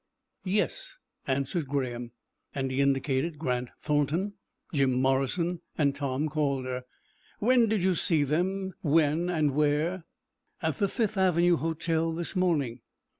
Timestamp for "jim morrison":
4.73-5.61